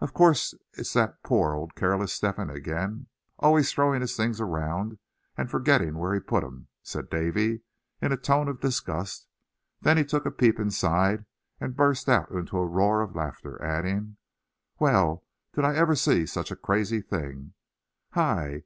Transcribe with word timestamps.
"Of 0.00 0.14
course 0.14 0.54
it's 0.72 0.94
that 0.94 1.22
poor 1.22 1.52
old 1.52 1.74
careless 1.74 2.14
Step 2.14 2.38
hen 2.38 2.48
again, 2.48 3.08
always 3.38 3.70
throwing 3.70 4.00
his 4.00 4.16
things 4.16 4.40
around, 4.40 4.96
and 5.36 5.50
forgetting 5.50 5.98
where 5.98 6.14
he 6.14 6.20
put 6.20 6.42
'em," 6.44 6.68
said 6.82 7.10
Davy, 7.10 7.60
in 8.00 8.10
a 8.10 8.16
tone 8.16 8.48
of 8.48 8.62
disgust; 8.62 9.26
then 9.82 9.98
he 9.98 10.04
took 10.06 10.24
a 10.24 10.30
peep 10.30 10.58
inside, 10.58 11.26
and 11.60 11.76
burst 11.76 12.08
out 12.08 12.30
into 12.30 12.56
a 12.56 12.64
roar 12.66 13.02
of 13.02 13.14
laughter, 13.14 13.62
adding: 13.62 14.16
"Well, 14.78 15.26
did 15.52 15.66
I 15.66 15.74
ever 15.76 15.94
see 15.94 16.24
such 16.24 16.50
a 16.50 16.56
crazy 16.56 17.02
thing? 17.02 17.52
Hi! 18.12 18.62